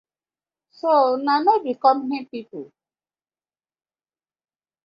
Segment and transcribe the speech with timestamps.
[0.79, 2.65] So una no be compani people?